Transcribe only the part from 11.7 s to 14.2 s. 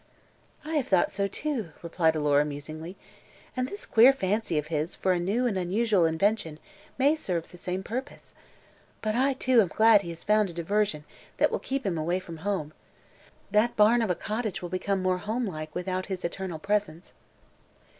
him away from home. That barn of a